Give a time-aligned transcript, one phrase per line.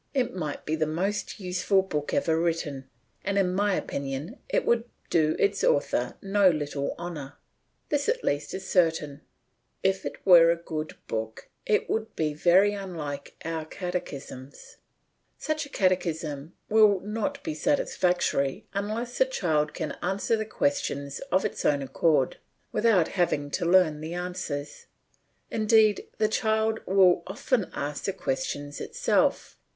[0.15, 2.89] It might be the most useful book ever written,
[3.23, 7.33] and, in my opinion, it would do its author no little honour.
[7.89, 9.21] This at least is certain
[9.83, 14.77] if it were a good book it would be very unlike our catechisms.
[15.37, 21.45] Such a catechism will not be satisfactory unless the child can answer the questions of
[21.45, 22.37] its own accord
[22.71, 24.87] without having to learn the answers;
[25.51, 29.59] indeed the child will often ask the questions itself.